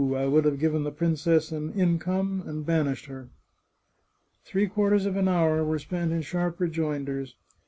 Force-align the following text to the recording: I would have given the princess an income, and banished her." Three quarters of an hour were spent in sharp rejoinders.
I 0.15 0.25
would 0.25 0.45
have 0.45 0.57
given 0.57 0.83
the 0.83 0.89
princess 0.91 1.51
an 1.51 1.73
income, 1.73 2.41
and 2.47 2.65
banished 2.65 3.05
her." 3.05 3.29
Three 4.43 4.65
quarters 4.65 5.05
of 5.05 5.15
an 5.15 5.27
hour 5.27 5.63
were 5.63 5.77
spent 5.77 6.11
in 6.11 6.23
sharp 6.23 6.59
rejoinders. 6.59 7.35